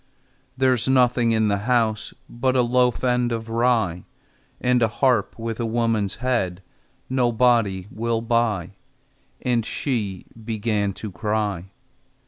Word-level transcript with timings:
"There's 0.57 0.87
nothing 0.87 1.31
in 1.31 1.47
the 1.47 1.59
house 1.69 2.11
But 2.27 2.55
a 2.55 2.63
loaf 2.63 3.03
end 3.03 3.31
of 3.31 3.49
rye, 3.49 4.05
And 4.59 4.81
a 4.81 4.87
harp 4.87 5.37
with 5.37 5.59
a 5.59 5.65
woman's 5.67 6.15
head 6.15 6.63
Nobody 7.07 7.85
will 7.91 8.21
buy," 8.21 8.71
And 9.43 9.63
she 9.63 10.25
began 10.43 10.93
to 10.93 11.11
cry. 11.11 11.65